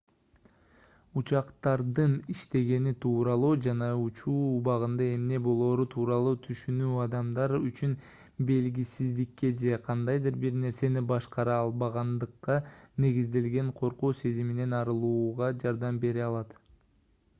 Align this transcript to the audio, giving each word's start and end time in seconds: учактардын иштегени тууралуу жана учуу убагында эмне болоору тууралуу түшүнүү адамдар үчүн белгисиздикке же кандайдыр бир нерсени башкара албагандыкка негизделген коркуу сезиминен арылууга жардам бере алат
учактардын 1.19 2.13
иштегени 2.33 2.93
тууралуу 3.03 3.49
жана 3.65 3.89
учуу 4.05 4.37
убагында 4.53 5.09
эмне 5.17 5.39
болоору 5.47 5.83
тууралуу 5.93 6.39
түшүнүү 6.47 6.95
адамдар 7.03 7.53
үчүн 7.57 7.93
белгисиздикке 8.49 9.51
же 9.65 9.77
кандайдыр 9.89 10.39
бир 10.45 10.57
нерсени 10.63 11.03
башкара 11.13 11.57
албагандыкка 11.67 12.55
негизделген 13.05 13.69
коркуу 13.83 14.11
сезиминен 14.23 14.73
арылууга 14.81 15.51
жардам 15.65 16.01
бере 16.07 16.25
алат 16.31 16.57